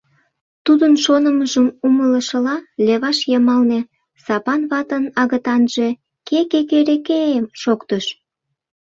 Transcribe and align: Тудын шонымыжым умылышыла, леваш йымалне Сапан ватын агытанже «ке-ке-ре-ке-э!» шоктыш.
Тудын 0.65 0.93
шонымыжым 1.03 1.67
умылышыла, 1.87 2.55
леваш 2.85 3.17
йымалне 3.31 3.79
Сапан 4.23 4.61
ватын 4.71 5.03
агытанже 5.21 5.87
«ке-ке-ре-ке-э!» 6.27 7.39
шоктыш. 7.61 8.05